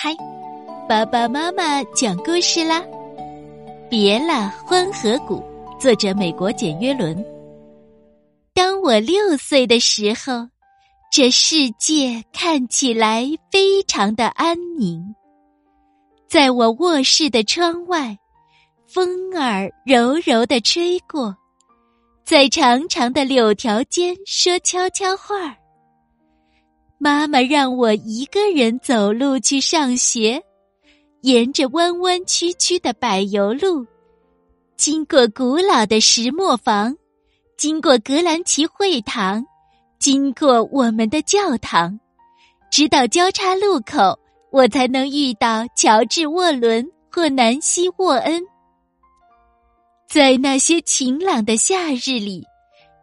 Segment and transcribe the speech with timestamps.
[0.00, 0.14] 嗨，
[0.88, 2.84] 爸爸妈妈讲故事啦！
[3.90, 5.42] 别了，欢河谷，
[5.76, 7.16] 作者美国简约伦。
[8.54, 10.46] 当我六岁的时候，
[11.10, 15.02] 这世界看起来非常的安宁。
[16.28, 18.16] 在我卧室的窗外，
[18.86, 21.36] 风儿柔柔的吹过，
[22.24, 25.56] 在长长的柳条间说悄悄话儿。
[27.00, 30.42] 妈妈让我一个人走路去上学，
[31.20, 33.86] 沿着弯弯曲曲的柏油路，
[34.76, 36.96] 经过古老的石磨坊，
[37.56, 39.46] 经过格兰奇会堂，
[40.00, 41.98] 经过我们的教堂，
[42.68, 44.18] 直到交叉路口，
[44.50, 48.42] 我才能遇到乔治·沃伦或南希·沃恩。
[50.08, 52.44] 在那些晴朗的夏日里，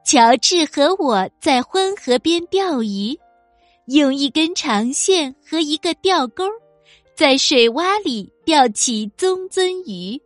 [0.06, 3.18] 乔治和我在欢河边钓鱼。
[3.88, 6.44] 用一根长线和一个钓钩，
[7.16, 10.20] 在水洼里钓起棕鳟鱼。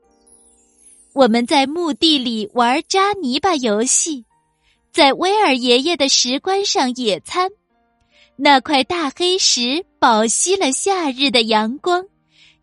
[1.14, 4.24] 我们在墓地里玩扎泥巴游戏，
[4.94, 7.50] 在威尔爷爷的石棺上野餐。
[8.38, 12.06] 那块大黑石饱吸了夏日的阳光，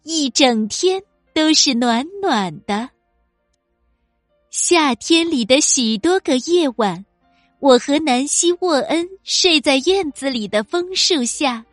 [0.05, 1.03] 一整天
[1.34, 2.88] 都是暖暖的。
[4.50, 7.05] 夏天里的许多个夜晚。
[7.67, 11.64] 我和南希·沃恩睡在院子里的枫树下，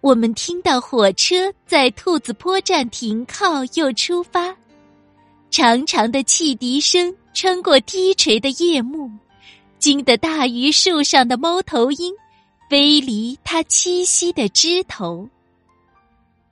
[0.00, 4.54] 我们听到火车在兔子坡站停靠又出发，
[5.50, 9.10] 长长的汽笛声穿过低垂的夜幕，
[9.80, 12.14] 惊得大榆树上的猫头鹰
[12.68, 15.28] 飞离它栖息的枝头，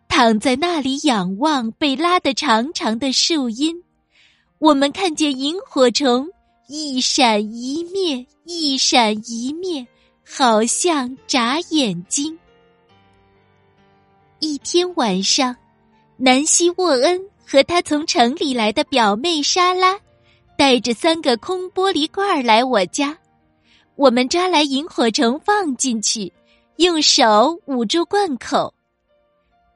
[0.08, 3.84] 躺在那里仰望被拉得长长的树荫，
[4.58, 6.28] 我们看见萤火虫。
[6.70, 9.86] 一闪一灭，一闪一灭，
[10.22, 12.38] 好像眨眼睛。
[14.38, 15.56] 一天晚上，
[16.18, 19.98] 南希·沃恩和他从城里来的表妹莎拉，
[20.58, 23.16] 带着三个空玻璃罐来我家。
[23.96, 26.30] 我们抓来萤火虫放进去，
[26.76, 28.74] 用手捂住罐口。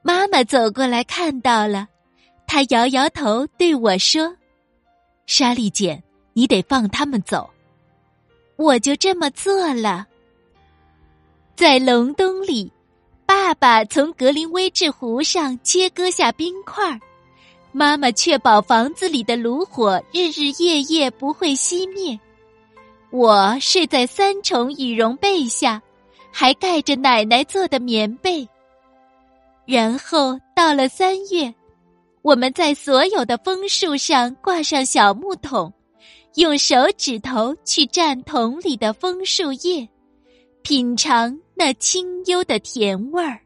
[0.03, 1.87] 妈妈走过来看到了，
[2.45, 4.31] 她摇摇头对我说
[5.25, 5.99] ：“莎莉姐。”
[6.33, 7.49] 你得放他们走，
[8.55, 10.05] 我就这么做了。
[11.55, 12.71] 在隆冬里，
[13.25, 16.99] 爸爸从格林威治湖上切割下冰块，
[17.71, 22.19] 妈妈确保房子里的炉火日日夜夜不会熄灭。
[23.11, 25.79] 我睡在三重羽绒被下，
[26.31, 28.47] 还盖着奶奶做的棉被。
[29.65, 31.53] 然后到了三月，
[32.23, 35.71] 我们在所有的枫树上挂上小木桶。
[36.35, 39.87] 用手指头去蘸桶里的枫树叶，
[40.63, 43.39] 品尝那清幽的甜味儿。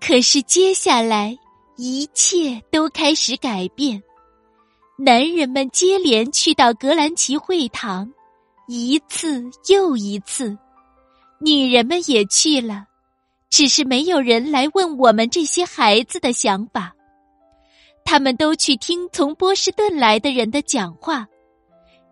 [0.00, 1.36] 可是接下来
[1.76, 4.00] 一切都开始改变，
[4.96, 8.12] 男人们接连去到格兰奇会堂，
[8.68, 10.56] 一次又一次；
[11.40, 12.84] 女人们也去了，
[13.50, 16.94] 只是没有人来问我们这些孩子的想法。
[18.04, 21.26] 他们都去听从波士顿来的人的讲话，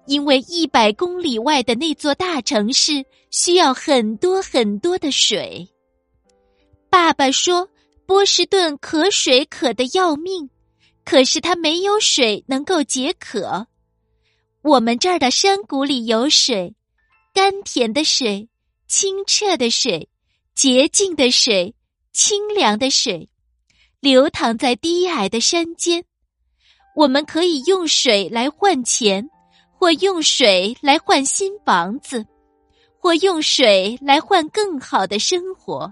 [0.06, 5.68] 因为一百公里外的那座大城市需要很多很多的水。
[6.90, 7.68] 爸爸说，
[8.06, 10.50] 波士顿渴水渴的要命，
[11.04, 13.66] 可是它没有水能够解渴。
[14.62, 16.74] 我们这儿的山谷里有水，
[17.32, 18.48] 甘甜的水，
[18.88, 20.08] 清澈的水，
[20.54, 21.74] 洁净的水，
[22.12, 23.28] 清凉的水。
[24.02, 26.04] 流淌在低矮的山间，
[26.96, 29.30] 我们可以用水来换钱，
[29.78, 32.26] 或用水来换新房子，
[32.98, 35.88] 或用水来换更好的生活。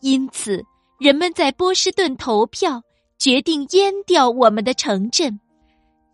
[0.00, 0.60] 因此，
[0.98, 2.82] 人们在波士顿投票，
[3.16, 5.38] 决定淹掉我们的城镇，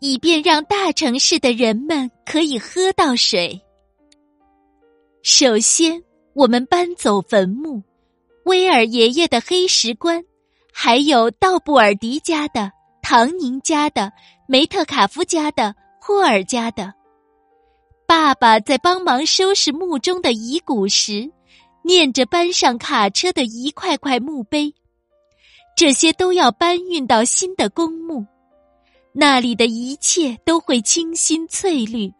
[0.00, 3.58] 以便让大城市的人们可以喝到水。
[5.22, 7.82] 首先，我们搬走坟墓，
[8.44, 10.22] 威尔爷爷的黑石棺。
[10.72, 12.70] 还有道布尔迪家的、
[13.02, 14.12] 唐宁家的、
[14.46, 16.92] 梅特卡夫家的、霍尔家的。
[18.06, 21.30] 爸爸在帮忙收拾墓中的遗骨时，
[21.82, 24.74] 念着搬上卡车的一块块墓碑。
[25.76, 28.26] 这些都要搬运到新的公墓，
[29.12, 32.12] 那里的一切都会清新翠绿。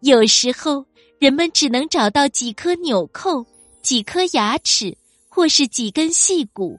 [0.00, 0.84] 有时候，
[1.18, 3.44] 人们只能找到几颗纽扣、
[3.80, 4.96] 几颗牙齿，
[5.28, 6.78] 或是几根细骨。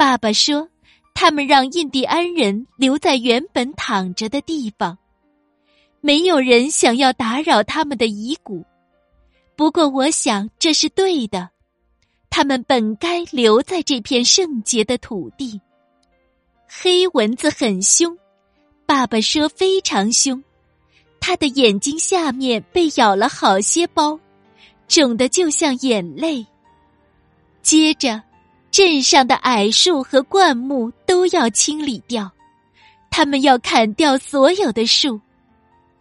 [0.00, 0.66] 爸爸说
[1.12, 4.96] ：“他们让印第安人留在原本躺着的地方，
[6.00, 8.64] 没有人想要打扰他们的遗骨。
[9.56, 11.50] 不过，我想这是对的。
[12.30, 15.60] 他们本该留在这片圣洁的土地。
[16.66, 18.16] 黑蚊子很凶，
[18.86, 20.42] 爸爸说非常凶，
[21.20, 24.18] 他的眼睛下面被咬了好些包，
[24.88, 26.46] 肿的就像眼泪。
[27.60, 28.22] 接着，
[28.70, 32.30] 镇上的矮树和灌木都要清理掉，
[33.10, 35.20] 他们要砍掉所有的树，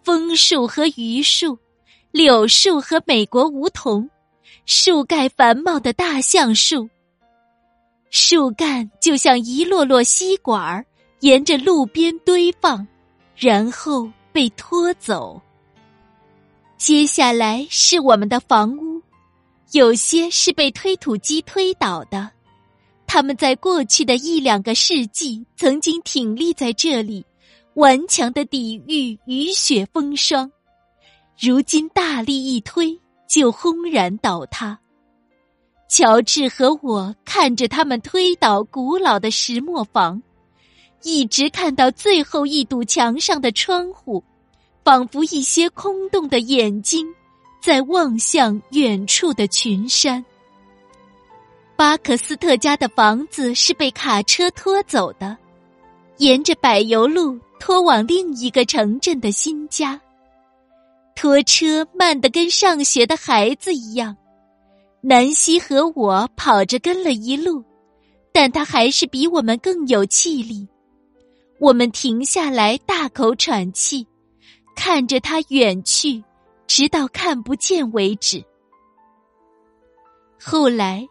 [0.04, 1.58] 枫树和榆树，
[2.12, 4.08] 柳树和美国梧桐，
[4.66, 6.88] 树盖繁茂的大橡树。
[8.12, 10.86] 树干就像一摞摞吸管儿，
[11.22, 12.88] 沿着路边堆放，
[13.36, 15.42] 然后被拖走。
[16.78, 19.02] 接下来是我们的房屋，
[19.72, 22.30] 有些是被推土机推倒的。
[23.12, 27.26] 他们在过去的一两个世纪曾经挺立在这里，
[27.74, 30.50] 顽强的抵御雨雪风霜，
[31.36, 32.96] 如今大力一推，
[33.28, 34.80] 就轰然倒塌。
[35.90, 40.22] 乔治和我看着他们推倒古老的石磨房，
[41.02, 44.24] 一直看到最后一堵墙上的窗户，
[44.84, 47.08] 仿佛一些空洞的眼睛，
[47.60, 50.24] 在望向远处的群山。
[51.90, 55.36] 巴克斯特家的房子是被卡车拖走的，
[56.18, 60.00] 沿着柏油路拖往另一个城镇的新家。
[61.16, 64.16] 拖车慢得跟上学的孩子一样。
[65.02, 67.64] 南希和我跑着跟了一路，
[68.32, 70.68] 但他还是比我们更有气力。
[71.60, 74.06] 我们停下来，大口喘气，
[74.76, 76.24] 看着他远去，
[76.68, 78.46] 直到看不见为止。
[80.40, 81.04] 后来，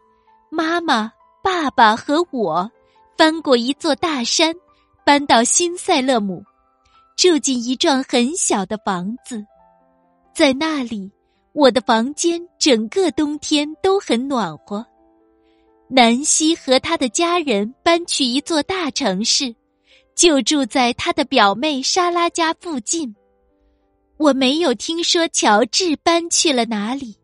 [0.51, 1.13] 妈妈、
[1.43, 2.71] 爸爸和我
[3.17, 4.55] 翻过一座大山，
[5.05, 6.43] 搬到新塞勒姆，
[7.17, 9.45] 住进一幢很小的房子，
[10.35, 11.11] 在那里。
[11.55, 14.87] 我的房间整个冬天都很暖和。
[15.89, 19.53] 南希和他的家人搬去一座大城市，
[20.15, 23.13] 就住在他的表妹莎拉家附近。
[24.19, 27.18] 我没有听说乔治搬去了哪里，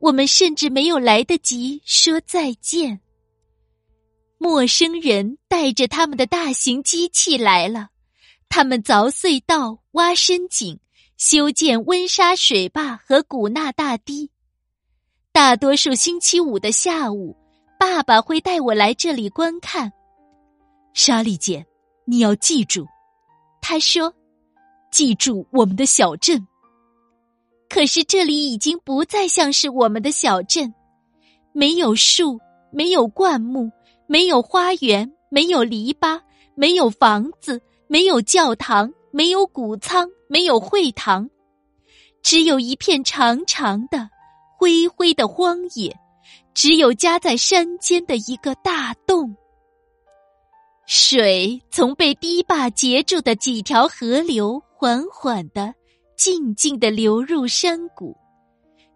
[0.00, 3.00] 我们甚至没有来得及说再见。
[4.38, 7.90] 陌生人带着他们的大型机器来了，
[8.48, 10.80] 他们凿隧道、挖深井。
[11.18, 14.30] 修建温莎水坝和古纳大堤。
[15.32, 17.36] 大多数星期五的下午，
[17.78, 19.92] 爸爸会带我来这里观看。
[20.94, 21.62] 莎莉姐，
[22.06, 22.86] 你要记住，
[23.60, 24.10] 他说
[24.90, 26.42] ：“记住我们的小镇。”
[27.70, 30.74] 可是这里已经不再像是我们的小镇，
[31.54, 32.38] 没有树，
[32.70, 33.70] 没有灌木，
[34.06, 36.20] 没有花园，没有篱笆，
[36.54, 38.92] 没有房子，没有教堂。
[39.12, 41.28] 没有谷仓，没有会堂，
[42.22, 44.08] 只有一片长长的、
[44.56, 45.92] 灰灰的荒野，
[46.54, 49.34] 只有夹在山间的一个大洞。
[50.86, 55.74] 水从被堤坝截住的几条河流缓缓的、
[56.20, 58.14] 静静的流入山谷，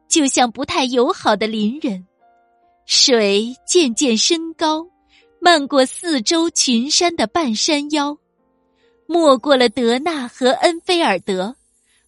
[0.09, 2.07] 就像不太友好的邻人。
[2.85, 4.87] 水渐渐升高，
[5.41, 8.15] 漫过四周群山的半山腰。
[9.07, 11.57] 没过了德纳和恩菲尔德，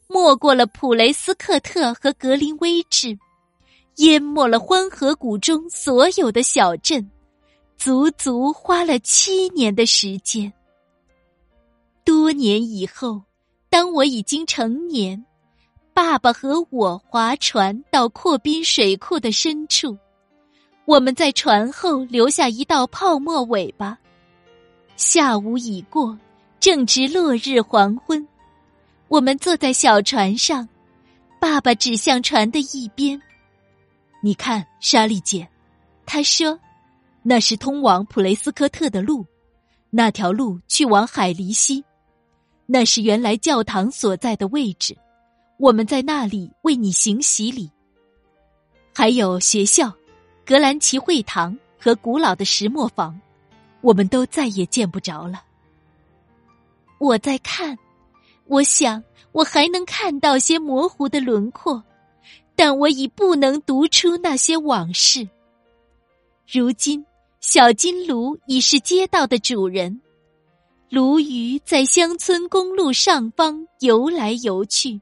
[0.06, 3.18] 没过了普雷斯克特和格林威治，
[3.96, 7.10] 淹没了欢河谷中所有的小镇，
[7.78, 10.52] 足足花了七年的时间。
[12.04, 13.23] 多年以后，
[13.76, 15.23] 当我已经成年，
[15.92, 19.99] 爸爸和我划船到阔滨水库的深处，
[20.87, 23.99] 我们在船后留下一道泡沫尾巴。
[24.97, 26.18] 下午已过。
[26.59, 28.26] 正值落日黄昏，
[29.09, 30.66] 我们坐在小船上，
[31.38, 33.21] 爸爸指向船的一边。
[34.23, 35.47] 你看，莎莉姐，
[36.06, 36.59] 他说
[37.23, 39.23] ：“那是通往普雷斯科特的路，
[39.90, 41.85] 那条路去往海狸溪，
[42.66, 44.96] 那是原来教堂所在的位置。
[45.58, 47.70] 我们在那里为你行洗礼。
[48.92, 49.92] 还有学校、
[50.44, 53.18] 格兰奇会堂和古老的石磨坊，
[53.80, 55.42] 我们都再也见不着了。”
[56.99, 57.78] 我在看，
[58.46, 61.82] 我想我还能看到些模糊的轮廓，
[62.54, 65.28] 但我已不能读出那些往事。
[66.50, 67.04] 如今，
[67.40, 70.00] 小金炉已是街道的主人，
[70.88, 75.00] 鲈鱼在乡村公路上方游来游去，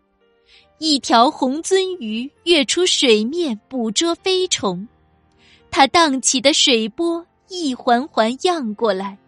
[0.78, 4.88] 一条红鳟鱼跃出水面捕捉飞虫，
[5.70, 9.18] 它荡起的水波一环环漾过来。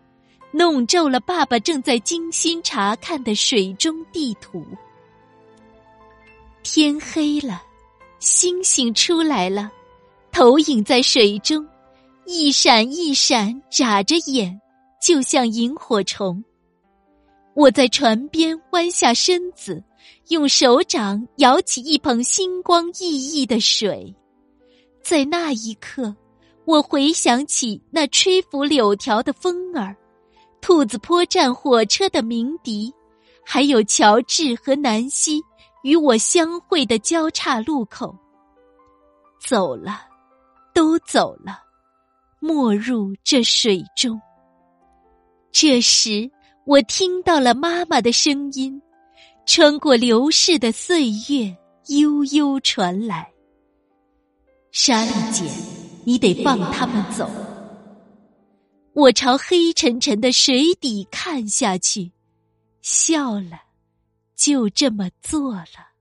[0.51, 4.65] 弄皱了爸爸正在精心查看的水中地图。
[6.63, 7.63] 天黑了，
[8.19, 9.71] 星星出来了，
[10.33, 11.67] 投影在水中，
[12.25, 14.59] 一闪一闪，眨着眼，
[15.01, 16.43] 就像萤火虫。
[17.55, 19.83] 我在船边弯下身子，
[20.29, 24.15] 用手掌舀起一捧星光熠熠的水。
[25.03, 26.15] 在那一刻，
[26.65, 29.97] 我回想起那吹拂柳条的风儿，
[30.61, 32.93] 兔子坡站火车的鸣笛，
[33.45, 35.41] 还有乔治和南希
[35.83, 38.15] 与我相会的交叉路口。
[39.41, 40.01] 走了，
[40.75, 41.63] 都走了，
[42.41, 44.21] 没入这水中。
[45.59, 46.31] 这时。
[46.67, 48.83] 我听到了妈妈的声音，
[49.47, 53.33] 穿过流逝的岁月，悠悠传来。
[54.73, 55.45] 莎莉姐，
[56.05, 57.31] 你得放他们走。
[58.93, 62.11] 我朝黑沉沉的水底看下去，
[62.83, 63.63] 笑了，
[64.35, 65.96] 就这么做了。